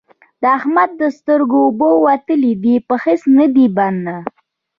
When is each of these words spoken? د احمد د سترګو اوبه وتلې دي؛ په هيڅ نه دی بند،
د 0.41 0.43
احمد 0.57 0.89
د 1.01 1.03
سترګو 1.17 1.57
اوبه 1.65 1.89
وتلې 2.05 2.53
دي؛ 2.63 2.75
په 2.87 2.95
هيڅ 3.03 3.21
نه 3.37 3.45
دی 3.55 3.65
بند، 3.77 4.05